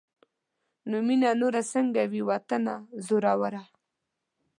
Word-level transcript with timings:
نو 0.89 0.97
مينه 1.07 1.29
نوره 1.41 1.61
سنګه 1.71 2.03
وي 2.11 2.21
واطنه 2.27 2.75
زوروره 3.05 3.63